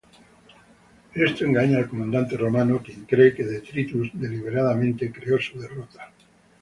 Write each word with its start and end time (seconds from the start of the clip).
Esto 1.13 1.45
engaña 1.45 1.77
al 1.77 1.87
comandante 1.87 2.35
romano, 2.35 2.81
quien 2.83 3.05
cree 3.05 3.35
que 3.35 3.43
Detritus 3.43 4.09
deliberadamente 4.15 5.11
creó 5.11 5.39
su 5.39 5.59
derrota. 5.59 6.11